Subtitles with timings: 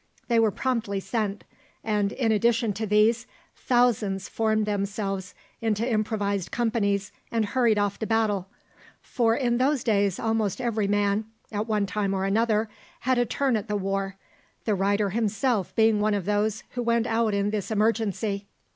[0.29, 1.43] They were promptly sent,
[1.83, 8.07] and, in addition to these, thousands formed themselves into improvised companies and hurried off to
[8.07, 8.47] battle
[8.99, 12.67] for in those days almost every man, at one time or another,
[13.01, 14.15] had a turn at the war,
[14.65, 18.47] the writer himself being one of those who went out in this emergency.